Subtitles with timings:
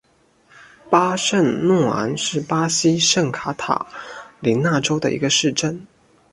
[0.47, 3.85] 西圣若昂是巴西圣卡塔
[4.39, 5.85] 琳娜州的一个市镇。